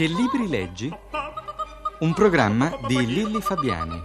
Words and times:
Che 0.00 0.06
libri 0.06 0.48
leggi? 0.48 0.90
Un 1.98 2.14
programma 2.14 2.74
di 2.86 3.04
Lilli 3.04 3.38
Fabiani. 3.42 4.00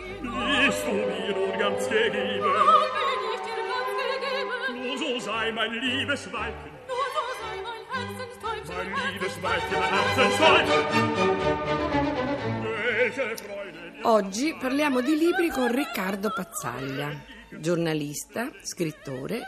Oggi 14.01 14.57
parliamo 14.59 14.99
di 14.99 15.17
libri 15.17 15.49
con 15.49 15.73
Riccardo 15.73 16.33
Pazzaglia, 16.35 17.23
giornalista, 17.57 18.51
scrittore, 18.63 19.39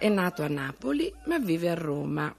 è 0.00 0.08
nato 0.08 0.42
a 0.42 0.48
Napoli 0.48 1.12
ma 1.26 1.38
vive 1.38 1.68
a 1.68 1.74
Roma. 1.74 2.34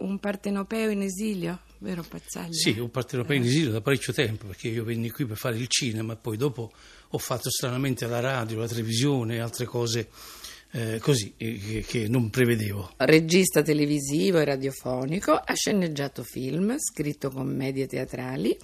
Un 0.00 0.18
partenopeo 0.18 0.90
in 0.90 1.00
esilio, 1.00 1.60
vero 1.78 2.02
Pazzaglia? 2.02 2.52
Sì, 2.52 2.78
un 2.78 2.90
partenopeo 2.90 3.36
in 3.36 3.44
esilio 3.44 3.70
da 3.70 3.80
parecchio 3.80 4.12
tempo 4.12 4.46
perché 4.46 4.68
io 4.68 4.84
venni 4.84 5.10
qui 5.10 5.26
per 5.26 5.36
fare 5.36 5.56
il 5.56 5.66
cinema 5.68 6.14
e 6.14 6.16
poi 6.16 6.36
dopo 6.36 6.72
ho 7.08 7.18
fatto 7.18 7.50
stranamente 7.50 8.06
la 8.06 8.20
radio, 8.20 8.58
la 8.58 8.68
televisione 8.68 9.36
e 9.36 9.38
altre 9.38 9.64
cose 9.64 10.08
eh, 10.72 10.98
così 11.00 11.32
eh, 11.36 11.58
che, 11.58 11.84
che 11.86 12.08
non 12.08 12.30
prevedevo. 12.30 12.92
Regista 12.96 13.62
televisivo 13.62 14.38
e 14.38 14.44
radiofonico, 14.44 15.32
ha 15.32 15.54
sceneggiato 15.54 16.22
film, 16.22 16.76
scritto 16.78 17.30
commedie 17.30 17.86
teatrali 17.86 18.56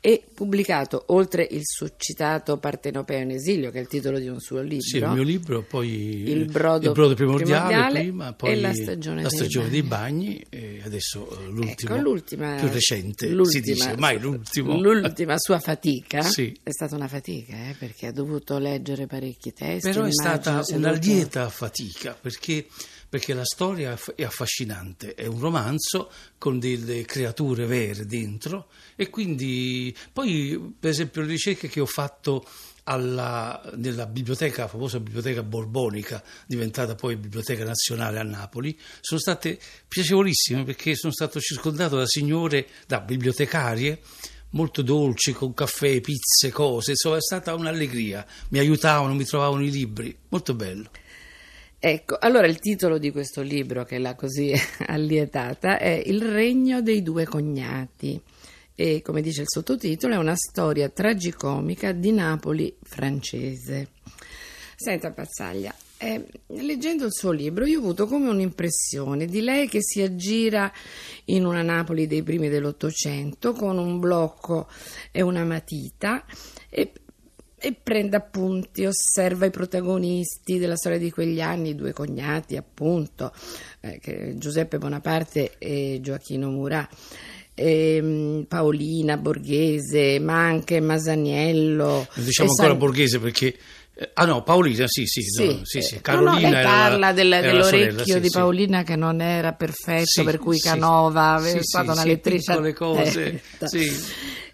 e 0.00 0.22
pubblicato, 0.32 1.04
oltre 1.08 1.46
il 1.50 1.62
suo 1.64 1.88
citato 1.96 2.56
Partenopeo 2.58 3.18
in 3.20 3.30
esilio, 3.32 3.70
che 3.72 3.78
è 3.78 3.80
il 3.80 3.88
titolo 3.88 4.18
di 4.20 4.28
un 4.28 4.38
suo 4.38 4.60
libro, 4.60 4.80
Sì, 4.86 4.98
il 4.98 5.08
mio 5.08 5.22
libro, 5.24 5.62
poi 5.62 6.22
Il 6.28 6.44
brodo 6.46 6.92
primordiale, 6.92 7.14
primordiale 7.14 8.00
prima, 8.00 8.32
poi 8.32 8.60
la 8.60 8.72
stagione 8.72 9.22
la 9.22 9.28
dei 9.28 9.36
stagione 9.38 9.68
dei 9.70 9.82
bagni. 9.82 10.26
bagni 10.26 10.46
e 10.50 10.80
adesso 10.84 11.28
eh, 11.30 11.46
l'ultimo, 11.48 11.94
Ecco, 11.94 12.02
l'ultima, 12.02 12.54
più 12.60 12.68
recente, 12.68 13.26
si 13.26 13.32
l'ultima- 13.34 13.60
dice, 13.74 13.96
mai 13.96 14.20
l'ultimo. 14.20 14.80
l'ultima 14.80 15.34
sua 15.38 15.58
fatica 15.58 16.22
Sì. 16.22 16.56
è 16.62 16.70
stata 16.70 16.94
una 16.94 17.08
fatica 17.08 17.54
eh, 17.68 17.74
perché 17.78 18.06
ha 18.06 18.12
dovuto 18.12 18.58
leggere 18.58 19.06
parecchi 19.06 19.52
testi. 19.52 19.90
Però 19.90 20.04
è 20.04 20.12
stata 20.12 20.62
una 20.74 20.92
lieta 20.92 21.48
fatica 21.48 22.16
perché, 22.20 22.66
perché 23.08 23.32
la 23.32 23.44
storia 23.44 23.98
è 24.14 24.22
affascinante, 24.22 25.14
è 25.14 25.26
un 25.26 25.40
romanzo 25.40 26.10
con 26.36 26.58
delle 26.58 27.04
creature 27.04 27.66
vere 27.66 28.04
dentro 28.04 28.68
e 28.96 29.08
quindi 29.08 29.96
poi 30.12 30.74
per 30.78 30.90
esempio 30.90 31.22
le 31.22 31.28
ricerche 31.28 31.68
che 31.68 31.80
ho 31.80 31.86
fatto 31.86 32.44
alla- 32.84 33.62
nella 33.76 34.06
biblioteca, 34.06 34.62
la 34.62 34.68
famosa 34.68 34.98
biblioteca 34.98 35.42
borbonica, 35.42 36.22
diventata 36.46 36.94
poi 36.94 37.16
Biblioteca 37.16 37.64
Nazionale 37.64 38.18
a 38.18 38.22
Napoli, 38.22 38.78
sono 39.00 39.20
state 39.20 39.58
piacevolissime 39.86 40.64
perché 40.64 40.94
sono 40.94 41.12
stato 41.12 41.38
circondato 41.38 41.96
da 41.96 42.06
signore, 42.06 42.66
da 42.86 43.00
bibliotecarie 43.00 44.00
molto 44.50 44.80
dolci, 44.80 45.32
con 45.32 45.52
caffè, 45.52 46.00
pizze, 46.00 46.50
cose, 46.50 46.92
insomma 46.92 47.16
è 47.16 47.20
stata 47.20 47.54
un'allegria, 47.54 48.26
mi 48.48 48.58
aiutavano, 48.58 49.12
mi 49.12 49.24
trovavano 49.24 49.62
i 49.62 49.70
libri, 49.70 50.16
molto 50.28 50.54
bello. 50.54 50.90
Ecco, 51.80 52.16
allora 52.18 52.48
il 52.48 52.58
titolo 52.58 52.98
di 52.98 53.12
questo 53.12 53.40
libro 53.40 53.84
che 53.84 53.98
l'ha 53.98 54.16
così 54.16 54.52
allietata 54.86 55.78
è 55.78 56.02
Il 56.06 56.22
regno 56.22 56.82
dei 56.82 57.02
due 57.02 57.24
cognati 57.24 58.20
e 58.74 59.00
come 59.00 59.22
dice 59.22 59.42
il 59.42 59.48
sottotitolo 59.48 60.14
è 60.14 60.16
una 60.16 60.34
storia 60.34 60.88
tragicomica 60.88 61.92
di 61.92 62.10
Napoli 62.10 62.76
francese. 62.82 63.90
Senta 64.74 65.12
Pazzaglia, 65.12 65.72
eh, 65.98 66.26
leggendo 66.46 67.04
il 67.04 67.12
suo 67.12 67.30
libro 67.30 67.64
io 67.64 67.78
ho 67.78 67.82
avuto 67.82 68.06
come 68.06 68.28
un'impressione 68.28 69.26
di 69.26 69.40
lei 69.40 69.68
che 69.68 69.80
si 69.80 70.00
aggira 70.00 70.72
in 71.26 71.44
una 71.44 71.62
Napoli 71.62 72.08
dei 72.08 72.24
primi 72.24 72.48
dell'Ottocento 72.48 73.52
con 73.52 73.78
un 73.78 74.00
blocco 74.00 74.68
e 75.12 75.22
una 75.22 75.44
matita 75.44 76.24
e 76.68 76.92
e 77.60 77.72
prende 77.74 78.16
appunti, 78.16 78.84
osserva 78.86 79.46
i 79.46 79.50
protagonisti 79.50 80.58
della 80.58 80.76
storia 80.76 80.98
di 80.98 81.10
quegli 81.10 81.40
anni, 81.40 81.70
i 81.70 81.74
due 81.74 81.92
cognati 81.92 82.56
appunto, 82.56 83.32
eh, 83.80 84.34
Giuseppe 84.36 84.78
Bonaparte 84.78 85.56
e 85.58 85.98
Gioacchino 86.00 86.50
Murat, 86.50 86.88
ehm, 87.54 88.44
Paolina 88.48 89.16
Borghese, 89.16 90.18
ma 90.20 90.44
anche 90.44 90.80
Masaniello. 90.80 92.06
Diciamo 92.14 92.48
e 92.48 92.52
ancora 92.52 92.68
San- 92.68 92.78
borghese 92.78 93.18
perché... 93.18 93.56
eh, 93.94 94.10
ah 94.14 94.24
no, 94.26 94.42
Paolina, 94.44 94.86
sì, 94.86 95.06
sì, 95.06 95.20
no, 95.42 95.60
sì, 95.64 95.80
sì. 95.82 95.96
eh, 95.96 96.00
Carolina 96.00 96.30
no, 96.30 96.40
no, 96.46 96.50
lei 96.50 96.62
parla 96.62 97.12
del- 97.12 97.28
dell'orecchio 97.40 97.64
sorella, 97.64 98.04
sì, 98.04 98.20
di 98.20 98.28
sì. 98.28 98.32
Paolina 98.38 98.82
che 98.84 98.94
non 98.96 99.20
era 99.20 99.52
perfetto, 99.54 100.04
Sì, 100.06 100.22
per 100.22 100.38
cui 100.38 100.56
sì. 100.58 100.68
Canova 100.68 101.34
aveva 101.34 101.58
Sì, 101.58 101.64
stata 101.64 101.86
sì, 101.86 101.90
una 101.90 102.02
sì, 102.02 102.08
lettrice 102.08 102.52
piccole 102.52 102.72
cose, 102.74 103.42
sì. 103.64 103.90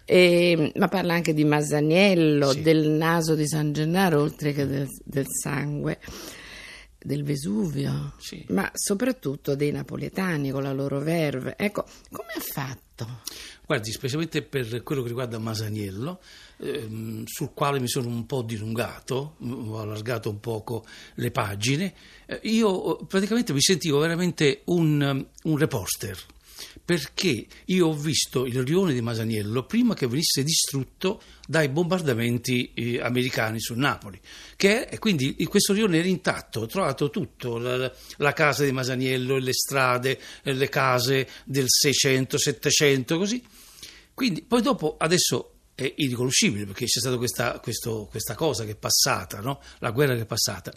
E- 0.05 0.71
ma 0.75 0.87
parla 0.87 1.13
anche 1.15 1.33
di 1.33 1.43
Masaniello, 1.43 2.51
Sì. 2.51 2.61
del 2.61 2.89
naso 2.89 3.33
di 3.35 3.47
San 3.47 3.73
Gennaro, 3.73 4.21
oltre 4.21 4.53
che 4.53 4.67
del, 4.67 4.87
del 5.03 5.25
sangue, 5.27 5.99
del 6.99 7.23
Vesuvio, 7.23 8.13
Sì. 8.17 8.45
ma 8.49 8.69
soprattutto 8.73 9.55
dei 9.55 9.71
napoletani 9.71 10.51
con 10.51 10.63
la 10.63 10.73
loro 10.73 10.99
verve. 10.99 11.55
Ecco, 11.57 11.85
come 12.11 12.29
ha 12.35 12.39
fatto? 12.39 12.83
Guardi, 13.65 13.91
specialmente 13.91 14.41
per 14.43 14.83
quello 14.83 15.01
che 15.01 15.07
riguarda 15.07 15.37
Masaniello, 15.39 16.19
ehm, 16.57 17.23
sul 17.25 17.51
quale 17.53 17.79
mi 17.79 17.87
sono 17.89 18.07
un 18.07 18.25
po' 18.27 18.43
dilungato, 18.43 19.35
ho 19.39 19.79
allargato 19.79 20.29
un 20.29 20.39
poco 20.39 20.85
le 21.15 21.31
pagine, 21.31 21.93
eh, 22.27 22.39
io 22.43 22.99
eh, 23.01 23.05
praticamente 23.07 23.53
mi 23.53 23.61
sentivo 23.61 23.97
veramente 23.99 24.61
un, 24.65 25.25
un 25.43 25.57
reporter, 25.57 26.17
perché 26.83 27.45
io 27.65 27.87
ho 27.87 27.93
visto 27.93 28.45
il 28.45 28.63
rione 28.63 28.93
di 28.93 29.01
Masaniello 29.01 29.65
prima 29.65 29.93
che 29.93 30.07
venisse 30.07 30.43
distrutto 30.43 31.21
dai 31.47 31.69
bombardamenti 31.69 32.71
eh, 32.73 32.99
americani 33.01 33.59
su 33.59 33.73
Napoli, 33.75 34.19
che 34.55 34.85
è- 34.87 34.99
quindi 34.99 35.35
in 35.39 35.47
questo 35.47 35.73
rione 35.73 35.99
era 35.99 36.07
intatto, 36.07 36.61
ho 36.61 36.65
trovato 36.67 37.09
tutto, 37.09 37.57
la, 37.57 37.91
la 38.17 38.33
casa 38.33 38.63
di 38.63 38.71
Masaniello, 38.71 39.37
le 39.37 39.53
strade, 39.53 40.19
eh, 40.43 40.53
le 40.53 40.69
case 40.69 41.27
del 41.43 41.65
600, 41.67 42.37
700, 42.37 43.17
così. 43.17 43.43
Quindi, 44.13 44.43
poi 44.43 44.61
dopo, 44.61 44.95
adesso 44.97 45.54
è 45.75 45.93
irriconoscibile 45.97 46.65
perché 46.65 46.85
c'è 46.85 46.99
stata 46.99 47.17
questa, 47.17 47.59
questo- 47.59 48.07
questa 48.09 48.33
cosa 48.33 48.63
che 48.63 48.71
è 48.71 48.75
passata, 48.75 49.41
no? 49.41 49.61
la 49.79 49.91
guerra 49.91 50.15
che 50.15 50.21
è 50.21 50.25
passata. 50.25 50.73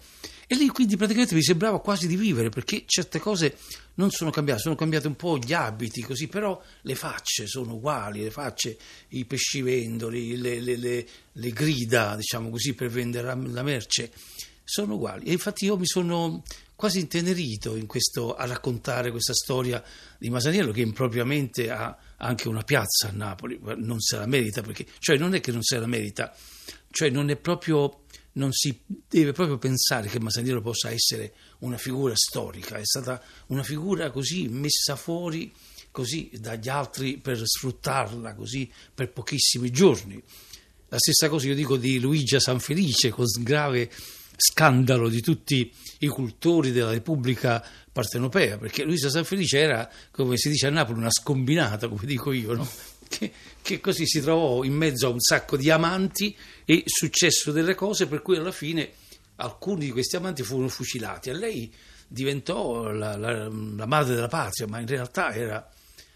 E 0.51 0.57
lì 0.57 0.67
quindi 0.69 0.97
praticamente 0.97 1.35
mi 1.35 1.43
sembrava 1.43 1.81
quasi 1.81 2.07
di 2.09 2.17
vivere 2.17 2.49
perché 2.49 2.83
certe 2.87 3.19
cose 3.21 3.57
non 3.95 4.11
sono 4.11 4.31
cambiate, 4.31 4.61
sono 4.61 4.75
cambiati 4.75 5.07
un 5.07 5.15
po' 5.15 5.39
gli 5.39 5.53
abiti, 5.53 6.03
così, 6.03 6.27
però 6.27 6.61
le 6.83 6.95
facce 6.95 7.47
sono 7.47 7.75
uguali, 7.75 8.23
le 8.23 8.31
facce, 8.31 8.77
i 9.09 9.25
pescivendoli, 9.25 10.37
le, 10.37 10.61
le- 10.61 10.77
le- 10.77 11.07
le 11.33 11.51
grida, 11.53 12.17
diciamo 12.17 12.49
così, 12.51 12.75
per 12.75 12.89
vendere 12.89 13.27
la 13.27 13.63
merce, 13.63 14.11
sono 14.65 14.95
uguali. 14.95 15.27
E 15.27 15.33
infatti 15.33 15.67
io 15.67 15.77
mi 15.77 15.87
sono 15.87 16.43
quasi 16.79 17.01
intenerito 17.01 17.75
in 17.75 17.87
questo, 17.87 18.37
a 18.37 18.47
raccontare 18.47 19.11
questa 19.11 19.35
storia 19.35 19.83
di 20.17 20.31
Masaniello 20.31 20.71
che 20.71 20.81
impropriamente 20.81 21.71
ha 21.71 21.99
anche 22.19 22.47
una 22.47 22.63
piazza 22.63 23.09
a 23.09 23.11
Napoli, 23.11 23.59
non 23.79 23.99
se 23.99 24.17
la 24.17 24.27
merita 24.27 24.63
perché, 24.63 24.87
cioè 25.01 25.17
non 25.17 25.35
è 25.35 25.41
che 25.41 25.51
non 25.51 25.65
se 25.65 25.77
la 25.77 25.89
merita, 25.89 26.33
cioè 26.93 27.11
non 27.11 27.31
è 27.31 27.37
proprio, 27.37 28.05
non 28.35 28.53
si 28.53 28.81
deve 29.09 29.33
proprio 29.33 29.59
pensare 29.59 30.07
che 30.07 30.21
Masaniello 30.21 30.61
possa 30.61 30.93
essere 30.93 31.35
una 31.59 31.79
figura 31.79 32.15
storica, 32.15 32.77
è 32.77 32.85
stata 32.85 33.21
una 33.47 33.65
figura 33.65 34.13
così 34.13 34.47
messa 34.47 34.95
fuori 34.95 35.53
così 35.91 36.31
dagli 36.39 36.69
altri 36.69 37.19
per 37.19 37.43
sfruttarla 37.45 38.37
così 38.37 38.71
per 38.95 39.11
pochissimi 39.11 39.73
giorni. 39.73 40.23
La 40.91 40.99
stessa 40.99 41.29
cosa 41.29 41.49
io 41.49 41.57
dico 41.57 41.77
di 41.77 41.99
Luigia 41.99 42.39
Sanfelice, 42.39 43.11
con 43.11 43.25
grave 43.41 43.91
scandalo 44.37 45.09
di 45.09 45.21
tutti 45.21 45.73
i 45.99 46.07
cultori 46.07 46.71
della 46.73 46.91
Repubblica 46.91 47.65
partenopea, 47.91 48.59
perché 48.59 48.85
Luisa 48.85 49.11
Sanfelice 49.11 49.59
era, 49.59 49.91
come 50.11 50.37
si 50.37 50.49
dice 50.49 50.67
a 50.67 50.71
Napoli, 50.71 50.99
una 50.99 51.11
scombinata, 51.11 51.89
come 51.89 52.05
dico 52.05 52.33
io, 52.33 52.55
no? 52.55 52.69
che, 53.09 53.33
che 53.61 53.81
così 53.81 54.07
si 54.07 54.21
trovò 54.21 54.63
in 54.63 54.75
mezzo 54.75 55.07
a 55.07 55.11
un 55.11 55.21
sacco 55.21 55.57
di 55.57 55.71
amanti 55.71 56.37
e 56.65 56.83
successo 56.87 57.51
delle 57.53 57.75
cose 57.75 58.07
per 58.07 58.23
cui 58.23 58.37
alla 58.37 58.53
fine 58.53 58.91
alcuni 59.37 59.87
di 59.87 59.91
questi 59.91 60.17
amanti 60.17 60.43
furono 60.43 60.69
fucilati 60.69 61.31
e 61.31 61.35
lei 61.35 61.73
diventò 62.07 62.91
la, 62.91 63.17
la- 63.17 63.49
la 63.49 63.87
madre 63.87 64.15
della 64.15 64.29
patria, 64.29 64.67
ma 64.67 64.79
in 64.81 64.87
realtà 64.87 65.33
era 65.33 65.69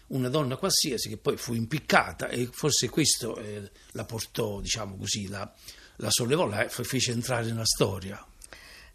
una 0.07 0.29
donna 0.29 0.57
qualsiasi 0.57 1.09
che 1.09 1.17
poi 1.17 1.37
fu 1.37 1.53
impiccata 1.53 2.27
e 2.27 2.47
forse 2.51 2.89
questo 2.89 3.37
eh, 3.37 3.69
la 3.91 4.03
portò, 4.03 4.59
diciamo 4.59 4.95
così, 4.97 5.27
la, 5.27 5.51
la 5.97 6.09
sollevò, 6.11 6.47
la 6.47 6.67
fece 6.69 7.11
entrare 7.11 7.45
nella 7.45 7.65
storia. 7.65 8.23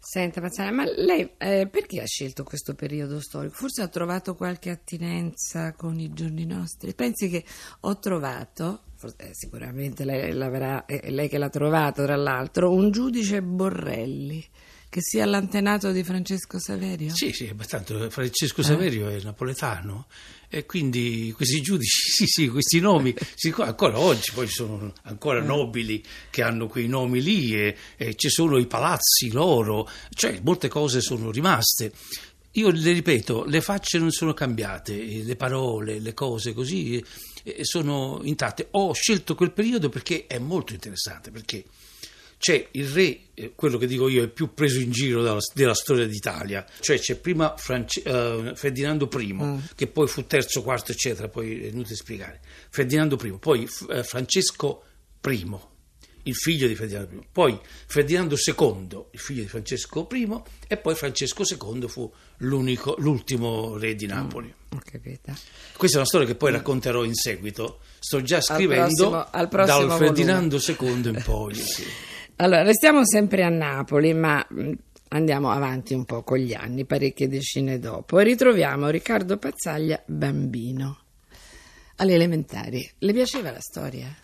Senta 0.01 0.39
Pazzaglia, 0.39 0.71
ma 0.71 0.85
lei 0.85 1.29
eh, 1.37 1.67
perché 1.69 2.01
ha 2.01 2.05
scelto 2.05 2.43
questo 2.43 2.73
periodo 2.73 3.19
storico? 3.19 3.53
Forse 3.53 3.81
ha 3.81 3.89
trovato 3.89 4.33
qualche 4.33 4.69
attinenza 4.69 5.73
con 5.73 5.99
i 5.99 6.13
giorni 6.13 6.45
nostri? 6.45 6.93
Pensi 6.93 7.27
che 7.27 7.43
ho 7.81 7.99
trovato, 7.99 8.83
forse, 8.95 9.15
eh, 9.17 9.29
sicuramente 9.33 10.05
lei, 10.05 10.31
è 10.31 11.11
lei 11.11 11.27
che 11.27 11.37
l'ha 11.37 11.49
trovato 11.49 12.05
tra 12.05 12.15
l'altro, 12.15 12.73
un 12.73 12.91
giudice 12.91 13.43
Borrelli 13.43 14.43
che 14.89 15.01
sia 15.01 15.25
l'antenato 15.25 15.91
di 15.91 16.03
Francesco 16.03 16.59
Saverio? 16.59 17.13
Sì, 17.13 17.31
sì, 17.31 17.53
tanto 17.67 18.09
Francesco 18.09 18.63
Saverio 18.63 19.07
è 19.07 19.21
napoletano 19.21 20.07
e 20.49 20.65
quindi 20.65 21.31
questi 21.35 21.61
giudici, 21.61 22.09
sì, 22.11 22.25
sì, 22.25 22.47
questi 22.47 22.79
nomi, 22.79 23.13
sì, 23.35 23.53
ancora 23.57 23.99
oggi 23.99 24.31
poi 24.33 24.47
sono 24.47 24.91
ancora 25.03 25.41
nobili 25.41 26.03
che 26.31 26.41
hanno 26.41 26.65
quei 26.67 26.87
nomi 26.87 27.21
lì 27.21 27.53
e, 27.53 27.77
e 27.95 28.15
ci 28.15 28.29
sono 28.29 28.57
i 28.57 28.65
palazzi 28.65 29.31
loro, 29.31 29.87
cioè 30.09 30.39
molte 30.43 30.67
cose 30.67 31.01
sono 31.01 31.29
rimaste. 31.29 31.91
Io 32.53 32.71
le 32.71 32.91
ripeto, 32.93 33.45
le 33.45 33.61
facce 33.61 33.99
non 33.99 34.09
sono 34.09 34.33
cambiate, 34.33 35.23
le 35.23 35.35
parole, 35.35 35.99
le 35.99 36.15
cose 36.15 36.51
così 36.53 37.01
eh, 37.43 37.63
sono 37.63 38.21
intatte. 38.23 38.69
Ho 38.71 38.91
scelto 38.93 39.35
quel 39.35 39.51
periodo 39.51 39.89
perché 39.89 40.25
è 40.25 40.39
molto 40.39 40.73
interessante, 40.73 41.29
perché 41.29 41.63
c'è 42.39 42.69
il 42.71 42.87
re, 42.87 43.19
eh, 43.33 43.51
quello 43.53 43.77
che 43.77 43.85
dico 43.85 44.07
io, 44.07 44.23
è 44.23 44.29
più 44.29 44.53
preso 44.53 44.79
in 44.79 44.91
giro 44.91 45.21
dalla, 45.21 45.41
della 45.53 45.73
storia 45.73 46.07
d'Italia, 46.07 46.65
cioè 46.79 46.97
c'è 46.97 47.15
prima 47.15 47.55
France, 47.57 48.01
uh, 48.09 48.55
Ferdinando 48.55 49.09
I, 49.19 49.33
mm. 49.33 49.57
che 49.75 49.87
poi 49.87 50.07
fu 50.07 50.25
terzo, 50.25 50.63
quarto, 50.63 50.93
eccetera, 50.93 51.27
poi 51.27 51.65
è 51.65 51.67
inutile 51.67 51.95
spiegare. 51.97 52.39
Ferdinando 52.69 53.19
I, 53.21 53.37
poi 53.37 53.63
uh, 53.63 54.03
Francesco 54.03 54.83
I, 55.27 55.57
il 56.23 56.35
figlio 56.35 56.67
di 56.67 56.75
Ferdinando 56.75 57.15
I, 57.15 57.27
poi 57.29 57.59
Ferdinando 57.85 58.35
II, 58.35 59.05
il 59.11 59.19
figlio 59.19 59.41
di 59.41 59.49
Francesco 59.49 60.07
I, 60.09 60.41
e 60.65 60.77
poi 60.77 60.95
Francesco 60.95 61.43
II 61.43 61.89
fu 61.89 62.09
l'ultimo 62.37 63.77
re 63.77 63.95
di 63.95 64.05
Napoli. 64.05 64.47
Mm, 64.47 64.77
ho 64.77 64.81
capito. 64.89 65.33
Questa 65.75 65.97
è 65.97 65.99
una 65.99 66.07
storia 66.07 66.25
che 66.25 66.35
poi 66.35 66.53
racconterò 66.53 67.03
in 67.03 67.15
seguito. 67.15 67.81
Sto 67.99 68.21
già 68.21 68.39
scrivendo 68.39 69.13
al 69.13 69.27
prossimo, 69.27 69.27
al 69.29 69.49
prossimo 69.49 69.85
dal 69.87 69.97
Ferdinando 69.97 70.57
II 70.65 71.09
in 71.09 71.21
poi. 71.25 71.53
Sì. 71.55 71.83
Allora, 72.41 72.61
restiamo 72.61 73.05
sempre 73.05 73.43
a 73.43 73.49
Napoli, 73.49 74.13
ma 74.13 74.45
mm, 74.53 74.71
andiamo 75.09 75.51
avanti 75.51 75.93
un 75.93 76.05
po' 76.05 76.23
con 76.23 76.37
gli 76.37 76.53
anni, 76.53 76.85
parecchie 76.85 77.27
decine 77.27 77.79
dopo, 77.79 78.17
e 78.17 78.23
ritroviamo 78.23 78.87
Riccardo 78.87 79.37
Pazzaglia 79.37 80.01
bambino, 80.05 80.99
alle 81.97 82.13
elementari. 82.13 82.89
Le 82.99 83.11
piaceva 83.11 83.51
la 83.51 83.59
storia? 83.59 84.15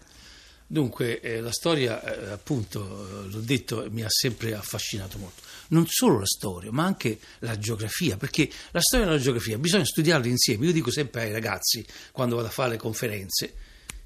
Dunque, 0.65 1.19
eh, 1.19 1.41
la 1.41 1.51
storia, 1.51 2.01
eh, 2.01 2.31
appunto, 2.31 3.27
l'ho 3.29 3.41
detto, 3.41 3.85
mi 3.91 4.01
ha 4.01 4.09
sempre 4.09 4.55
affascinato 4.55 5.17
molto. 5.17 5.41
Non 5.69 5.85
solo 5.85 6.19
la 6.19 6.25
storia, 6.25 6.71
ma 6.71 6.85
anche 6.85 7.19
la 7.39 7.57
geografia, 7.57 8.15
perché 8.15 8.49
la 8.71 8.79
storia 8.79 9.07
e 9.07 9.09
la 9.09 9.17
geografia 9.17 9.57
bisogna 9.57 9.83
studiarle 9.83 10.29
insieme. 10.29 10.65
Io 10.67 10.71
dico 10.71 10.89
sempre 10.89 11.23
ai 11.23 11.33
ragazzi, 11.33 11.85
quando 12.13 12.37
vado 12.37 12.47
a 12.47 12.51
fare 12.51 12.69
le 12.69 12.77
conferenze, 12.77 13.53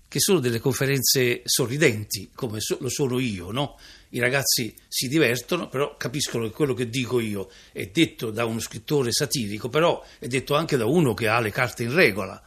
che 0.10 0.20
sono 0.20 0.40
delle 0.40 0.60
conferenze 0.60 1.44
sorridenti, 1.46 2.32
come 2.34 2.60
so, 2.60 2.78
lo 2.82 2.90
sono 2.90 3.20
io, 3.20 3.52
no? 3.52 3.80
I 4.10 4.20
ragazzi 4.20 4.74
si 4.88 5.08
divertono, 5.08 5.70
però 5.70 5.96
capiscono 5.98 6.46
che 6.46 6.52
quello 6.52 6.74
che 6.74 6.90
dico 6.90 7.20
io 7.20 7.48
è 7.72 7.86
detto 7.86 8.32
da 8.32 8.44
uno 8.44 8.60
scrittore 8.60 9.12
satirico, 9.12 9.70
però 9.70 10.04
è 10.18 10.28
detto 10.28 10.56
anche 10.56 10.78
da 10.78 10.88
uno 10.88 11.14
che 11.14 11.28
ha 11.28 11.40
le 11.40 11.52
carte 11.52 11.84
in 11.84 11.94
regola. 11.94 12.42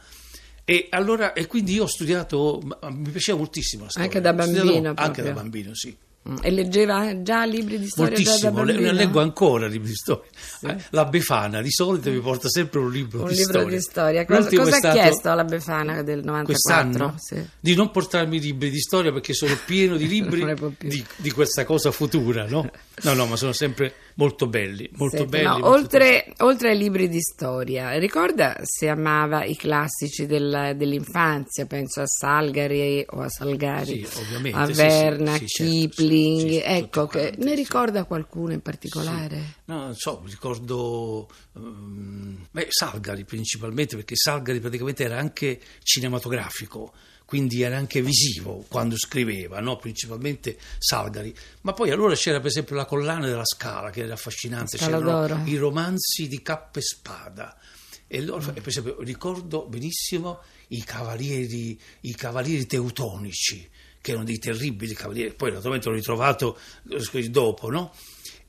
E, 0.65 0.87
allora, 0.89 1.31
e 1.31 1.47
quindi 1.47 1.73
io 1.73 1.83
ho 1.83 1.87
studiato, 1.87 2.61
mi 2.89 3.09
piaceva 3.09 3.37
moltissimo 3.37 3.85
la 3.85 3.89
storia. 3.89 4.09
Anche 4.09 4.21
da 4.21 4.33
bambino? 4.33 4.93
Anche 4.95 5.21
da 5.21 5.31
bambino, 5.31 5.73
sì. 5.73 5.95
Mm. 6.29 6.35
E 6.41 6.51
leggeva 6.51 7.21
già 7.21 7.43
libri 7.43 7.77
di 7.77 7.87
storia 7.87 8.15
Moltissimo, 8.15 8.63
ne 8.63 8.93
leggo 8.93 9.19
ancora 9.19 9.67
libri 9.67 9.89
di 9.89 9.95
storia. 9.95 10.23
Sì. 10.33 10.73
La 10.91 11.03
Befana 11.03 11.61
di 11.61 11.69
solito 11.69 12.09
mi 12.09 12.19
porta 12.19 12.47
sempre 12.47 12.79
un 12.79 12.89
libro 12.89 13.23
un 13.23 13.27
di 13.27 13.35
libro 13.35 13.59
storia. 13.59 13.77
Di 13.77 13.83
storia. 13.83 14.25
Cosa, 14.25 14.55
cosa 14.55 14.89
ha 14.89 14.93
chiesto 14.93 15.29
alla 15.29 15.43
Befana 15.43 16.01
del 16.01 16.23
94? 16.23 16.45
Quest'anno? 16.45 17.15
Sì. 17.17 17.45
Di 17.59 17.75
non 17.75 17.91
portarmi 17.91 18.39
libri 18.39 18.69
di 18.69 18.79
storia 18.79 19.11
perché 19.11 19.33
sono 19.33 19.57
pieno 19.65 19.97
di 19.97 20.07
libri 20.07 20.45
di, 20.79 21.05
di, 21.17 21.31
questa 21.31 21.65
cosa 21.65 21.91
futura, 21.91 22.45
no? 22.45 22.69
No, 23.01 23.13
no, 23.13 23.25
ma 23.25 23.35
sono 23.35 23.51
sempre 23.51 23.93
molto 24.15 24.47
belli, 24.47 24.89
molto 24.93 25.17
Senti, 25.17 25.31
belli. 25.31 25.45
No, 25.45 25.51
molto 25.51 25.67
oltre, 25.67 26.33
oltre, 26.37 26.69
ai 26.69 26.77
libri 26.77 27.09
di 27.09 27.19
storia, 27.19 27.97
ricorda 27.97 28.55
se 28.61 28.87
amava 28.87 29.43
i 29.43 29.55
classici 29.55 30.25
del, 30.25 30.73
dell'infanzia, 30.75 31.65
penso 31.65 32.01
a 32.01 32.05
Salgari 32.05 33.05
o 33.09 33.21
a 33.21 33.29
Salgari, 33.29 34.05
sì, 34.05 34.19
ovviamente, 34.19 34.57
a 34.57 34.65
Verna, 34.67 35.35
sì, 35.37 35.47
sì, 35.47 35.89
Kipling, 36.13 36.61
ecco, 36.63 37.07
che, 37.07 37.33
ne 37.37 37.55
ricorda 37.55 38.03
qualcuno 38.05 38.53
in 38.53 38.61
particolare? 38.61 39.55
No, 39.65 39.85
non 39.85 39.95
so, 39.95 40.23
ricordo 40.25 41.29
um, 41.53 42.45
beh, 42.51 42.67
Salgari 42.69 43.25
principalmente, 43.25 43.95
perché 43.95 44.15
Salgari 44.15 44.59
praticamente 44.59 45.03
era 45.03 45.17
anche 45.17 45.59
cinematografico 45.83 46.93
quindi 47.25 47.63
era 47.63 47.77
anche 47.77 48.01
visivo 48.01 48.63
quando 48.69 48.95
scriveva, 48.95 49.59
no? 49.59 49.77
principalmente 49.77 50.55
Salgari. 50.77 51.33
Ma 51.61 51.73
poi 51.73 51.89
allora 51.89 52.13
c'era 52.13 52.37
per 52.37 52.47
esempio 52.47 52.75
la 52.75 52.85
collana 52.85 53.25
della 53.25 53.45
Scala, 53.45 53.89
che 53.89 54.03
era 54.03 54.13
affascinante, 54.13 54.77
c'erano 54.77 55.41
i 55.45 55.55
romanzi 55.55 56.27
di 56.27 56.43
Cappa 56.43 56.77
e 56.77 56.83
Spada. 56.83 57.57
E 58.05 58.17
allora, 58.19 58.51
mm. 58.51 58.55
per 58.55 58.67
esempio, 58.67 59.01
ricordo 59.01 59.65
benissimo 59.65 60.41
i 60.67 60.83
cavalieri, 60.83 61.79
i 62.01 62.13
cavalieri 62.13 62.67
teutonici, 62.67 63.67
che 64.03 64.11
erano 64.11 64.25
dei 64.25 64.37
terribili 64.37 64.93
cavalieri, 64.93 65.33
poi 65.33 65.53
naturalmente 65.53 65.87
l'ho 65.87 65.95
ritrovato 65.95 66.59
dopo, 67.29 67.69
no? 67.69 67.93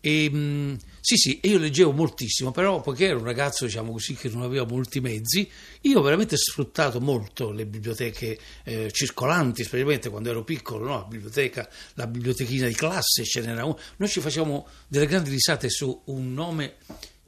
E, 0.00 0.24
ehm, 0.24 0.76
sì, 1.00 1.16
sì, 1.16 1.38
io 1.44 1.58
leggevo 1.58 1.92
moltissimo, 1.92 2.50
però 2.50 2.80
poiché 2.80 3.06
ero 3.06 3.18
un 3.18 3.24
ragazzo, 3.24 3.64
diciamo 3.64 3.92
così, 3.92 4.14
che 4.14 4.28
non 4.30 4.42
aveva 4.42 4.66
molti 4.66 4.98
mezzi, 4.98 5.48
io 5.82 6.00
ho 6.00 6.02
veramente 6.02 6.36
sfruttato 6.36 7.00
molto 7.00 7.52
le 7.52 7.66
biblioteche 7.66 8.36
eh, 8.64 8.90
circolanti, 8.90 9.62
specialmente 9.62 10.10
quando 10.10 10.28
ero 10.28 10.42
piccolo, 10.42 10.86
no? 10.86 10.94
la 10.96 11.06
biblioteca, 11.08 11.70
la 11.94 12.08
bibliotechina 12.08 12.66
di 12.66 12.74
classe, 12.74 13.22
ce 13.22 13.40
n'era 13.42 13.64
uno. 13.64 13.78
Noi 13.98 14.08
ci 14.08 14.20
facevamo 14.20 14.66
delle 14.88 15.06
grandi 15.06 15.30
risate 15.30 15.70
su 15.70 16.02
un 16.06 16.34
nome 16.34 16.78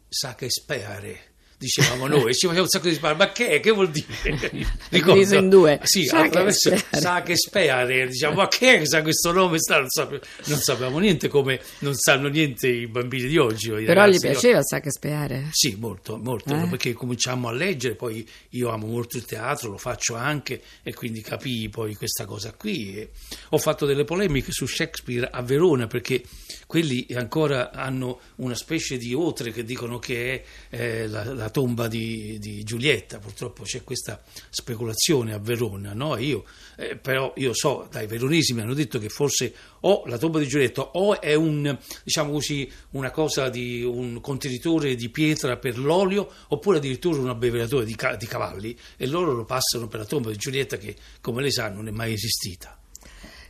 Sacre 0.09 0.51
Speare 0.51 1.35
dicevamo 1.59 2.07
noi, 2.07 2.35
ci 2.35 2.47
faceva 2.47 2.63
un 2.63 2.69
sacco 2.69 2.89
di 2.89 2.95
sparo, 2.95 3.17
ma 3.17 3.33
che, 3.33 3.61
che 3.61 3.71
vuol 3.71 3.91
dire? 3.91 4.07
Diviso 4.91 5.37
in 5.37 5.49
due. 5.49 5.81
Sì, 5.83 6.05
sa 6.05 6.25
attraverso 6.25 6.73
sa 6.91 7.23
che 7.23 7.37
speare, 7.37 8.07
diciamo, 8.09 8.37
ma 8.37 8.49
che 8.49 8.87
sa 8.87 9.03
questo 9.03 9.33
nome? 9.33 9.59
Non, 9.69 9.89
sape, 9.89 10.21
non, 10.47 10.59
sapevamo 10.59 10.99
niente 10.99 11.29
come 11.29 11.61
non 11.81 11.95
sanno 11.95 12.29
niente 12.29 12.69
i 12.69 12.87
bambini 12.87 13.29
di 13.29 13.39
oggi. 13.39 13.71
Però 13.71 14.01
ragazzi. 14.01 14.19
gli 14.19 14.31
piaceva 14.31 14.63
sa 14.63 14.81
che 14.81 14.91
speare? 14.91 15.49
Sì, 15.53 15.77
molto, 15.79 16.19
molto, 16.19 16.55
eh? 16.55 16.69
perché 16.69 16.93
cominciamo 16.93 17.49
a 17.49 17.53
leggere, 17.53 17.95
poi 17.95 18.29
io 18.51 18.71
amo 18.71 18.87
molto 18.87 19.17
il 19.17 19.25
teatro, 19.25 19.71
lo 19.71 19.79
faccio 19.79 20.15
anche 20.15 20.61
e 20.83 20.93
quindi 20.95 21.21
capii 21.21 21.69
poi 21.69 21.95
questa 21.95 22.25
cosa 22.25 22.53
qui. 22.53 22.99
E 22.99 23.11
ho 23.51 23.59
fatto 23.59 23.87
delle 23.87 24.05
polemiche 24.05 24.53
su 24.53 24.67
Shakespeare 24.67 25.29
a 25.31 25.43
Verona 25.43 25.87
perché 25.87 26.23
quelli 26.67 27.07
ancora 27.15 27.71
hanno 27.73 28.21
una 28.37 28.55
specie 28.55 28.97
di 28.97 29.15
otre 29.15 29.53
che 29.53 29.65
dicono 29.65 29.99
che 29.99 30.45
è 30.69 30.77
eh, 30.77 31.07
la, 31.07 31.33
la, 31.33 31.46
tomba 31.51 31.89
di, 31.89 32.39
di, 32.39 32.63
Giulietta, 32.65 33.19
purtroppo 33.19 33.63
c'è 33.63 33.85
questa 33.85 34.23
speculazione 34.51 35.33
a 35.33 35.39
Verona, 35.39 35.93
no? 35.93 36.17
io, 36.17 36.45
eh, 36.77 36.97
però 36.97 37.33
io 37.37 37.55
so, 37.55 37.89
dai 37.91 38.07
veronesi 38.07 38.53
mi 38.53 38.61
hanno 38.61 38.75
detto 38.75 38.99
che 38.99 39.09
forse 39.09 39.55
o 39.81 40.03
la 40.07 40.19
tomba 40.19 40.39
di 40.39 40.49
Giulietta 40.49 40.83
o 40.83 41.21
è 41.21 41.35
un, 41.35 41.77
diciamo 42.03 42.33
così, 42.33 42.71
una 42.91 43.11
cosa 43.11 43.49
di 43.49 43.83
un 43.83 44.21
contenitore 44.21 44.95
di 44.95 45.09
pietra 45.09 45.57
per 45.57 45.79
l'olio 45.79 46.31
oppure 46.49 46.79
addirittura 46.79 47.21
un 47.21 47.29
abbeveratore 47.29 47.85
di, 47.85 47.97
di 48.19 48.27
cavalli 48.27 48.77
e 48.97 49.07
loro 49.07 49.33
lo 49.33 49.45
passano 49.45 49.89
per 49.89 50.01
la 50.01 50.07
tomba 50.07 50.31
di 50.31 50.37
Giulietta 50.37 50.77
che 50.77 50.97
come 51.21 51.43
lei 51.43 51.53
sa 51.53 51.69
non 51.69 51.89
è 51.89 51.91
mai 51.91 52.13
esistita. 52.13 52.79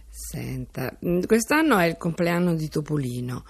Senta, 0.09 0.97
mm, 1.05 1.23
quest'anno 1.23 1.79
è 1.79 1.87
il 1.87 1.97
compleanno 1.97 2.55
di 2.55 2.69
Topolino. 2.69 3.45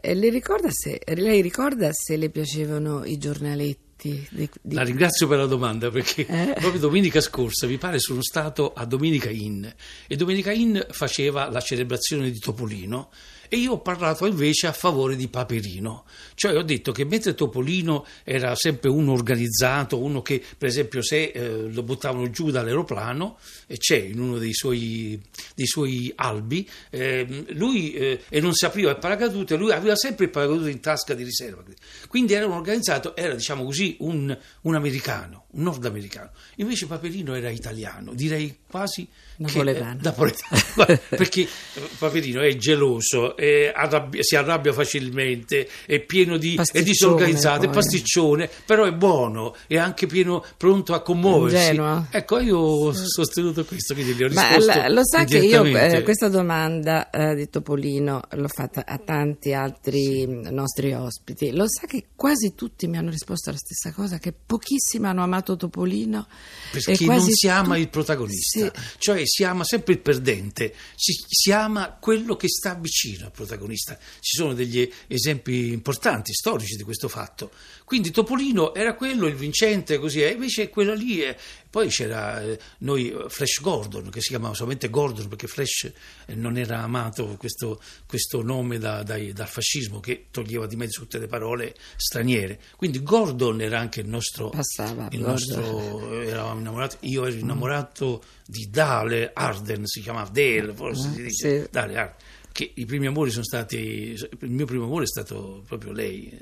E 0.00 0.14
le 0.14 0.28
ricorda 0.28 0.68
se, 0.70 1.00
lei 1.14 1.40
ricorda 1.40 1.90
se 1.92 2.16
le 2.16 2.28
piacevano 2.28 3.04
i 3.04 3.16
giornaletti? 3.16 4.28
Di, 4.30 4.48
di... 4.60 4.74
La 4.74 4.84
ringrazio 4.84 5.26
per 5.26 5.38
la 5.38 5.46
domanda 5.46 5.90
perché 5.90 6.24
eh? 6.24 6.52
proprio 6.60 6.78
domenica 6.78 7.20
scorsa, 7.20 7.66
mi 7.66 7.78
pare, 7.78 7.98
sono 7.98 8.22
stato 8.22 8.72
a 8.72 8.84
Domenica 8.84 9.28
Inn 9.28 9.64
e 10.06 10.14
Domenica 10.14 10.52
Inn 10.52 10.78
faceva 10.90 11.50
la 11.50 11.60
celebrazione 11.60 12.30
di 12.30 12.38
Topolino 12.38 13.10
e 13.48 13.56
io 13.56 13.72
ho 13.72 13.80
parlato 13.80 14.26
invece 14.26 14.66
a 14.66 14.72
favore 14.72 15.16
di 15.16 15.28
Paperino, 15.28 16.04
cioè 16.34 16.56
ho 16.56 16.62
detto 16.62 16.92
che 16.92 17.04
mentre 17.04 17.34
Topolino 17.34 18.06
era 18.24 18.54
sempre 18.54 18.90
uno 18.90 19.12
organizzato, 19.12 19.98
uno 19.98 20.22
che 20.22 20.42
per 20.56 20.68
esempio 20.68 21.02
se 21.02 21.32
eh, 21.34 21.70
lo 21.70 21.82
buttavano 21.82 22.30
giù 22.30 22.50
dall'aeroplano, 22.50 23.38
e 23.66 23.76
c'è 23.76 23.96
in 23.96 24.20
uno 24.20 24.38
dei 24.38 24.54
suoi, 24.54 25.20
dei 25.54 25.66
suoi 25.66 26.12
albi, 26.16 26.68
eh, 26.90 27.44
lui 27.50 27.92
eh, 27.94 28.20
e 28.28 28.40
non 28.40 28.54
si 28.54 28.64
apriva 28.64 28.90
il 28.90 28.98
paracadute, 28.98 29.56
lui 29.56 29.72
aveva 29.72 29.96
sempre 29.96 30.26
il 30.26 30.30
paracadute 30.30 30.70
in 30.70 30.80
tasca 30.80 31.14
di 31.14 31.24
riserva, 31.24 31.62
quindi 32.08 32.34
era 32.34 32.46
un 32.46 32.52
organizzato, 32.52 33.16
era 33.16 33.34
diciamo 33.34 33.64
così 33.64 33.96
un, 34.00 34.36
un 34.62 34.74
americano, 34.74 35.46
un 35.50 35.62
nordamericano, 35.62 36.30
invece 36.56 36.86
Paperino 36.86 37.34
era 37.34 37.48
italiano, 37.50 38.12
direi 38.14 38.58
quasi 38.68 39.06
Napoletano. 39.36 40.00
Perché 41.08 41.42
eh, 41.42 41.48
Paperino 41.96 42.40
è 42.42 42.54
geloso, 42.56 43.36
è 43.36 43.72
arrabbia- 43.74 44.22
si 44.22 44.36
arrabbia 44.36 44.72
facilmente, 44.72 45.68
è 45.86 46.00
pieno 46.00 46.36
di 46.36 46.54
è 46.54 46.56
Pasticcione, 46.56 46.84
disorganizzato, 46.84 47.62
è 47.62 47.66
poi. 47.66 47.74
pasticcione, 47.74 48.50
però 48.66 48.84
è 48.84 48.92
buono, 48.92 49.54
è 49.66 49.76
anche 49.76 50.06
pieno, 50.06 50.44
pronto 50.56 50.92
a 50.92 51.02
commuoversi. 51.02 51.56
Ingenuo. 51.70 52.06
Ecco, 52.10 52.38
io 52.40 52.58
ho 52.58 52.92
sostenuto 52.92 53.64
questo, 53.64 53.94
quindi 53.94 54.12
gli 54.14 54.22
ho 54.24 54.28
Ma 54.32 54.48
risposto 54.48 54.80
la- 54.80 54.88
lo 54.88 55.04
sa 55.04 55.24
che 55.24 55.38
io 55.38 55.64
eh, 55.64 56.02
questa 56.02 56.28
domanda 56.28 57.08
eh, 57.10 57.34
di 57.36 57.48
Topolino 57.48 58.20
l'ho 58.30 58.48
fatta 58.48 58.84
a 58.84 58.98
tanti 58.98 59.52
altri 59.54 60.26
nostri 60.50 60.92
ospiti. 60.92 61.52
Lo 61.52 61.64
sa 61.68 61.86
che 61.86 62.06
quasi 62.16 62.54
tutti 62.54 62.86
mi 62.88 62.96
hanno 62.98 63.10
risposto 63.10 63.50
la 63.50 63.56
stessa 63.56 63.92
cosa, 63.94 64.18
che 64.18 64.32
pochissimi 64.32 65.06
hanno 65.06 65.22
amato 65.22 65.36
Topolino. 65.42 66.26
Perché 66.70 67.04
non 67.04 67.22
si 67.30 67.48
ama 67.48 67.74
tu- 67.74 67.80
il 67.80 67.88
protagonista, 67.88 68.58
Sì. 68.60 68.70
cioè 68.98 69.22
si 69.24 69.44
ama 69.44 69.64
sempre 69.64 69.94
il 69.94 70.00
perdente, 70.00 70.74
si, 70.94 71.12
si 71.26 71.50
ama 71.52 71.96
quello 72.00 72.36
che 72.36 72.48
sta 72.48 72.74
vicino 72.74 73.26
al 73.26 73.32
protagonista. 73.32 73.96
Ci 74.20 74.36
sono 74.36 74.52
degli 74.54 74.90
esempi 75.06 75.72
importanti, 75.72 76.32
storici 76.34 76.76
di 76.76 76.82
questo 76.82 77.08
fatto. 77.08 77.50
Quindi 77.88 78.10
Topolino 78.10 78.74
era 78.74 78.94
quello, 78.94 79.26
il 79.26 79.34
vincente, 79.34 79.96
così, 79.96 80.20
e 80.20 80.32
invece 80.32 80.68
quella 80.68 80.92
lì 80.92 81.20
è... 81.20 81.34
Poi 81.70 81.88
c'era 81.88 82.42
eh, 82.42 82.58
noi 82.80 83.10
eh, 83.10 83.24
Flash 83.28 83.62
Gordon, 83.62 84.10
che 84.10 84.20
si 84.20 84.28
chiamava 84.28 84.52
solamente 84.52 84.90
Gordon 84.90 85.26
perché 85.26 85.46
Flash 85.46 85.90
eh, 86.26 86.34
non 86.34 86.58
era 86.58 86.80
amato 86.82 87.24
questo, 87.38 87.80
questo 88.06 88.42
nome 88.42 88.76
da- 88.78 89.02
dai- 89.02 89.32
dal 89.32 89.48
fascismo 89.48 90.00
che 90.00 90.26
toglieva 90.30 90.66
di 90.66 90.76
mezzo 90.76 91.00
tutte 91.00 91.18
le 91.18 91.28
parole 91.28 91.74
straniere. 91.96 92.60
Quindi 92.76 93.02
Gordon 93.02 93.62
era 93.62 93.78
anche 93.80 94.00
il 94.00 94.08
nostro... 94.08 94.50
Passava, 94.50 95.08
il 95.12 95.20
nostro 95.20 96.20
eravamo 96.20 96.60
innamorati, 96.60 96.96
io 97.08 97.24
ero 97.24 97.36
innamorato 97.36 98.22
di 98.46 98.68
Dale 98.68 99.30
Arden, 99.32 99.86
si 99.86 100.02
chiamava 100.02 100.28
Dale, 100.28 100.74
forse 100.74 101.10
si 101.14 101.22
dice, 101.22 101.48
Mm. 101.48 101.62
sì. 101.62 101.68
Dale 101.70 101.96
Arden, 101.96 102.16
che 102.52 102.70
i 102.74 102.84
primi 102.84 103.06
amori 103.06 103.30
sono 103.30 103.44
stati, 103.44 103.78
il 103.78 104.50
mio 104.50 104.66
primo 104.66 104.84
amore 104.84 105.04
è 105.04 105.06
stato 105.06 105.62
proprio 105.66 105.92
lei. 105.92 106.36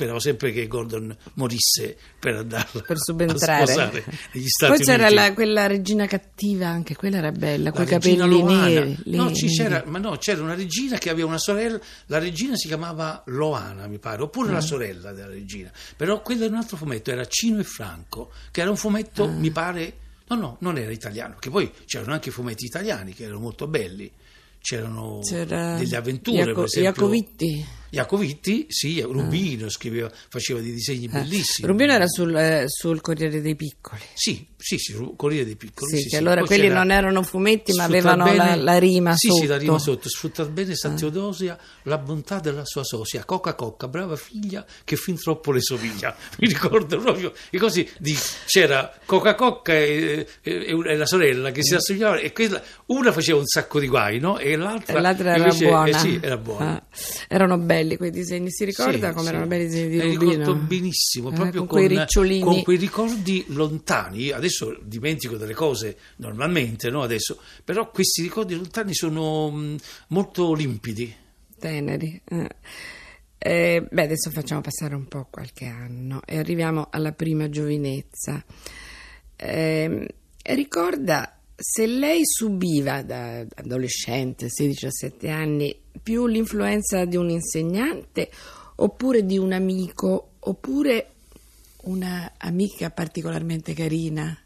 Speravo 0.00 0.18
sempre 0.18 0.50
che 0.50 0.66
Gordon 0.66 1.14
morisse 1.34 1.94
per 2.18 2.36
andarla 2.36 2.80
per 2.80 2.98
subentrare. 2.98 4.02
negli 4.32 4.48
Stati 4.48 4.72
Poi 4.76 4.82
c'era 4.82 5.10
la- 5.10 5.34
quella 5.34 5.66
regina 5.66 6.06
cattiva, 6.06 6.68
anche 6.68 6.96
quella 6.96 7.18
era 7.18 7.32
bella, 7.32 7.64
La 7.64 7.72
con 7.72 7.82
i 7.82 7.86
capelli 7.86 8.42
neri. 8.42 8.96
No, 9.04 9.30
c'era, 9.30 9.82
ma 9.86 9.98
no, 9.98 10.16
c'era 10.16 10.40
una 10.42 10.54
regina 10.54 10.96
che 10.96 11.10
aveva 11.10 11.28
una 11.28 11.36
sorella, 11.36 11.78
la 12.06 12.18
regina 12.18 12.56
si 12.56 12.66
chiamava 12.66 13.22
Loana, 13.26 13.86
mi 13.88 13.98
pare, 13.98 14.22
oppure 14.22 14.48
Mm. 14.48 14.52
la 14.54 14.60
sorella 14.62 15.12
della 15.12 15.28
regina. 15.28 15.70
Però 15.94 16.22
quello 16.22 16.44
era 16.44 16.52
un 16.54 16.60
altro 16.60 16.78
fumetto, 16.78 17.10
era 17.10 17.26
Cino 17.26 17.60
e 17.60 17.64
Franco, 17.64 18.30
che 18.50 18.62
era 18.62 18.70
un 18.70 18.76
fumetto, 18.76 19.24
Ah. 19.24 19.28
mi 19.28 19.50
pare, 19.50 19.92
no, 20.28 20.36
no, 20.36 20.56
non 20.60 20.78
era 20.78 20.92
italiano, 20.92 21.36
che 21.38 21.50
poi 21.50 21.70
c'erano 21.84 22.14
anche 22.14 22.30
fumetti 22.30 22.64
italiani 22.64 23.12
che 23.12 23.24
erano 23.24 23.40
molto 23.40 23.66
belli. 23.66 24.10
C'erano 24.62 25.20
C'era 25.22 25.76
delle 25.76 25.96
avventure, 25.96 26.36
Iaco- 26.38 26.52
per 26.54 26.64
esempio. 26.64 26.90
Iacovitti. 26.90 27.66
Iacovitti, 27.90 28.66
sì, 28.68 29.00
Rubino 29.00 29.68
scriveva, 29.68 30.10
faceva 30.28 30.60
dei 30.60 30.72
disegni 30.72 31.06
Ah. 31.12 31.20
bellissimi. 31.20 31.66
Rubino 31.66 31.92
era 31.92 32.06
sul, 32.06 32.34
eh, 32.36 32.64
sul 32.68 33.00
Corriere 33.00 33.40
dei 33.40 33.54
Piccoli. 33.56 34.00
Sì, 34.14 34.46
sì, 34.56 34.78
sì, 34.78 34.94
Corriere 35.16 35.44
dei 35.44 35.56
Piccoli. 35.56 35.96
Sì, 35.96 36.02
sì, 36.02 36.08
sì. 36.10 36.16
allora 36.16 36.38
Poi 36.40 36.46
quelli 36.46 36.68
non 36.68 36.90
erano 36.90 37.22
fumetti, 37.22 37.72
ma 37.74 37.84
avevano 37.84 38.24
la, 38.26 38.30
bene- 38.32 38.56
la 38.62 38.78
rima 38.78 39.14
sì, 39.16 39.28
sotto. 39.28 39.40
Sì, 39.40 39.46
la 39.46 39.56
rima 39.56 39.78
sotto. 39.78 40.08
Sfruttar 40.08 40.48
bene 40.48 40.74
San 40.76 40.96
Teodosia, 40.96 41.58
la 41.84 41.98
bontà 41.98 42.38
della 42.40 42.64
sua 42.64 42.84
sosia. 42.84 43.24
Coca 43.24 43.54
Cocca, 43.54 43.88
brava 43.88 44.16
figlia, 44.16 44.64
che 44.84 44.96
fin 44.96 45.16
troppo 45.20 45.52
le 45.52 45.60
somiglia. 45.60 46.14
Mi 46.38 46.48
ricordo 46.48 46.98
proprio 47.00 47.32
e 47.50 47.58
così 47.58 47.88
di- 47.98 48.16
c'era 48.46 48.92
Coca 49.04 49.34
Cocca 49.34 49.72
e, 49.74 50.26
e- 50.42 50.66
e 50.66 50.96
la 50.96 51.06
sorella 51.06 51.50
che 51.50 51.62
si 51.64 51.74
assomigliavano 51.74 52.20
e 52.20 52.32
quella, 52.32 52.62
una 52.86 53.12
faceva 53.12 53.38
un 53.38 53.46
sacco 53.46 53.80
di 53.80 53.88
guai, 53.88 54.18
no? 54.20 54.38
E 54.38 54.56
l'altra, 54.56 54.98
E 54.98 55.00
l'altra 55.00 55.34
era 55.34 55.44
invece, 55.44 55.64
eh, 55.64 55.68
buona. 55.68 55.98
sì, 55.98 56.18
era 56.22 56.36
buona. 56.36 56.72
Ah, 56.76 56.82
erano 57.28 57.58
belli 57.82 57.96
quei 57.96 58.10
disegni. 58.10 58.50
Si 58.50 58.64
ricorda 58.64 59.08
Sì, 59.08 59.14
come 59.14 59.22
sì. 59.26 59.28
erano 59.28 59.46
belli 59.46 59.64
i 59.64 59.66
disegni 59.68 59.88
di 59.88 60.00
Rubino? 60.14 60.30
ricordo 60.32 60.54
benissimo, 60.56 61.30
Eh, 61.30 61.34
proprio 61.34 61.60
con 61.60 61.66
con, 61.68 61.76
quei 61.86 61.88
ricciolini. 61.98 62.40
con 62.42 62.62
quei 62.62 62.76
ricordi 62.76 63.44
lontani. 63.48 64.30
Adesso 64.30 64.78
dimentico 64.82 65.36
delle 65.36 65.54
cose 65.54 65.96
normalmente, 66.16 66.90
no? 66.90 67.02
Adesso, 67.02 67.40
però 67.64 67.90
questi 67.90 68.22
ricordi 68.22 68.54
lontani 68.54 68.94
sono 68.94 69.50
mh, 69.50 69.76
molto 70.08 70.54
limpidi. 70.54 71.14
teneri. 71.58 72.20
eh. 72.28 72.48
Eh, 73.42 73.86
beh, 73.90 74.02
adesso 74.02 74.30
facciamo 74.30 74.60
passare 74.60 74.94
un 74.94 75.06
po' 75.06 75.26
qualche 75.30 75.64
anno 75.64 76.20
e 76.26 76.36
arriviamo 76.36 76.88
alla 76.90 77.12
prima 77.12 77.48
giovinezza. 77.48 78.44
Ehm, 79.36 80.06
ricorda 80.42 81.38
se 81.56 81.86
lei 81.86 82.20
subiva 82.24 83.02
da 83.02 83.44
adolescente, 83.54 84.48
16-17 84.48 85.28
anni, 85.30 85.74
più 86.02 86.26
l'influenza 86.26 87.04
di 87.04 87.16
un 87.16 87.30
insegnante 87.30 88.30
oppure 88.76 89.24
di 89.24 89.38
un 89.38 89.52
amico 89.52 90.32
oppure 90.40 91.10
una 91.82 92.32
amica 92.38 92.90
particolarmente 92.90 93.74
carina? 93.74 94.36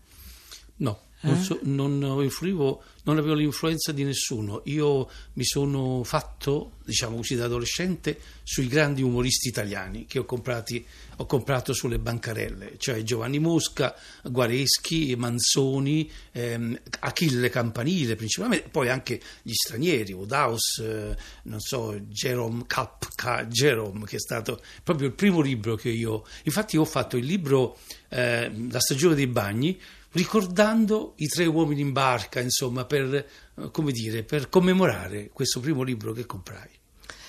No, 1.24 1.30
Eh? 1.30 1.34
non, 1.34 1.42
so- 1.42 1.58
non 1.62 2.22
influivo, 2.22 2.82
non 3.04 3.18
avevo 3.18 3.34
l'influenza 3.34 3.92
di 3.92 4.04
nessuno. 4.04 4.62
Io 4.66 5.08
mi 5.34 5.44
sono 5.44 6.02
fatto, 6.04 6.72
diciamo 6.84 7.16
così, 7.16 7.34
da 7.34 7.44
adolescente 7.46 8.18
sui 8.42 8.66
grandi 8.66 9.02
umoristi 9.02 9.48
italiani 9.48 10.04
che 10.06 10.18
ho, 10.18 10.24
comprati, 10.24 10.84
ho 11.16 11.26
comprato 11.26 11.72
sulle 11.72 11.98
bancarelle, 11.98 12.74
cioè 12.76 13.02
Giovanni 13.02 13.38
Mosca, 13.38 13.94
Guareschi, 14.22 15.14
Manzoni, 15.16 16.10
ehm, 16.32 16.78
Achille 17.00 17.48
Campanile 17.48 18.16
principalmente, 18.16 18.68
poi 18.68 18.88
anche 18.90 19.20
gli 19.42 19.52
stranieri, 19.54 20.12
Wodaus, 20.12 20.78
eh, 20.78 21.16
non 21.44 21.60
so, 21.60 21.98
Jerome 22.08 22.64
Kapka, 22.66 23.46
Jerome, 23.46 24.04
che 24.04 24.16
è 24.16 24.20
stato 24.20 24.60
proprio 24.82 25.08
il 25.08 25.14
primo 25.14 25.40
libro 25.40 25.74
che 25.74 25.88
io... 25.90 26.24
Infatti 26.44 26.76
ho 26.76 26.84
fatto 26.84 27.16
il 27.16 27.24
libro 27.24 27.78
eh, 28.10 28.50
La 28.70 28.80
stagione 28.80 29.14
dei 29.14 29.26
bagni, 29.26 29.80
ricordando 30.14 31.14
i 31.16 31.26
tre 31.26 31.46
uomini 31.46 31.80
in 31.80 31.92
barca, 31.92 32.40
insomma, 32.40 32.84
per, 32.84 33.14
eh, 33.14 33.70
come 33.70 33.92
dire, 33.92 34.22
per 34.22 34.48
commemorare 34.48 35.28
questo 35.32 35.60
primo 35.60 35.82
libro 35.82 36.12
che 36.12 36.26
comprai. 36.26 36.70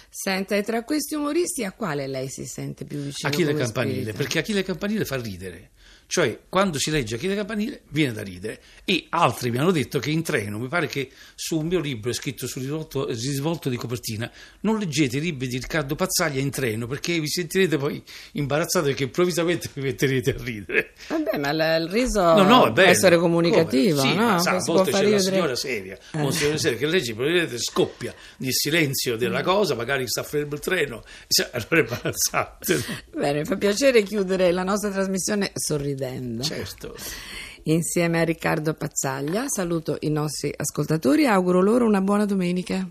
Senta, 0.09 0.55
e 0.55 0.63
tra 0.63 0.83
questi 0.83 1.13
umoristi 1.13 1.65
a 1.65 1.73
quale 1.73 2.07
lei 2.07 2.29
si 2.29 2.45
sente 2.45 2.85
più 2.85 2.99
vicino? 2.99 3.29
Achille 3.29 3.53
Campanile, 3.53 3.95
spirito? 3.95 4.17
perché 4.17 4.39
Achille 4.39 4.63
Campanile 4.63 5.05
fa 5.05 5.17
ridere. 5.17 5.71
Cioè, 6.07 6.39
quando 6.49 6.77
si 6.77 6.91
legge 6.91 7.15
Achille 7.15 7.35
Campanile 7.35 7.81
viene 7.89 8.13
da 8.13 8.21
ridere. 8.21 8.61
E 8.85 9.07
altri 9.09 9.49
mi 9.49 9.57
hanno 9.57 9.71
detto 9.71 9.97
che 9.99 10.11
in 10.11 10.21
treno, 10.21 10.59
mi 10.59 10.67
pare 10.67 10.85
che 10.87 11.09
su 11.33 11.57
un 11.59 11.65
mio 11.67 11.79
libro 11.79 12.11
è 12.11 12.13
scritto 12.13 12.45
sul 12.47 12.61
risvolto, 12.61 13.07
risvolto 13.07 13.69
di 13.69 13.75
copertina, 13.75 14.31
non 14.61 14.77
leggete 14.77 15.17
i 15.17 15.19
libri 15.21 15.47
di 15.47 15.57
Riccardo 15.57 15.95
Pazzaglia 15.95 16.39
in 16.39 16.51
treno 16.51 16.85
perché 16.85 17.19
vi 17.19 17.27
sentirete 17.27 17.77
poi 17.77 18.01
imbarazzati 18.33 18.87
perché 18.87 19.03
improvvisamente 19.03 19.69
vi 19.73 19.81
metterete 19.81 20.35
a 20.35 20.43
ridere. 20.43 20.93
Vabbè, 21.07 21.37
ma 21.37 21.51
la- 21.51 21.75
il 21.77 21.89
riso 21.89 22.21
No, 22.21 22.43
no, 22.43 22.67
è 22.67 22.71
può 22.71 22.83
essere 22.83 23.17
comunicativo, 23.17 23.99
Come? 24.01 24.11
Sì, 24.11 24.15
no? 24.17 24.25
ma 24.25 24.39
sa, 24.39 24.51
a 24.51 24.59
volte 24.63 24.91
c'è 24.91 25.09
la 25.09 25.19
signora 25.19 25.55
seria, 25.55 25.97
Eh. 26.11 26.19
una 26.19 26.31
signora 26.31 26.57
seria 26.57 26.77
che 26.77 26.85
legge, 26.85 27.13
probabilmente 27.13 27.57
scoppia 27.57 28.13
nel 28.37 28.53
silenzio 28.53 29.15
della 29.17 29.41
cosa, 29.41 29.73
magari 29.73 30.07
sta 30.07 30.21
fermo 30.23 30.53
il 30.53 30.59
treno, 30.59 31.03
cioè, 31.27 31.49
allora 31.51 31.77
è 31.77 31.79
imbarazzante. 31.79 32.83
Bene, 33.15 33.43
fa 33.43 33.55
piacere 33.57 34.03
chiudere 34.03 34.51
la 34.51 34.63
nostra 34.63 34.91
trasmissione 34.91 35.51
sorridendo. 35.55 35.93
Certo. 36.43 36.95
Insieme 37.63 38.19
a 38.19 38.23
Riccardo 38.23 38.73
Pazzaglia 38.75 39.45
saluto 39.47 39.97
i 40.01 40.09
nostri 40.09 40.53
ascoltatori 40.55 41.23
e 41.23 41.27
auguro 41.27 41.61
loro 41.61 41.85
una 41.85 42.01
buona 42.01 42.25
domenica. 42.25 42.87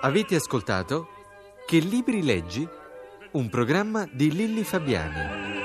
Avete 0.00 0.36
ascoltato 0.36 1.08
Che 1.66 1.78
libri 1.78 2.22
leggi? 2.22 2.66
Un 3.32 3.48
programma 3.48 4.08
di 4.10 4.30
Lilli 4.30 4.62
Fabiani. 4.62 5.55